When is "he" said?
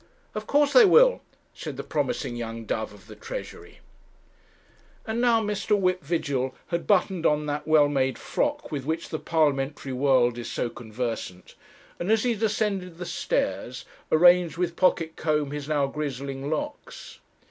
12.23-12.33